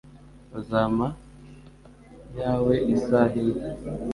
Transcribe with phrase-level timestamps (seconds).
[0.59, 1.07] Uzampa
[2.39, 3.59] yawe isaha imwe?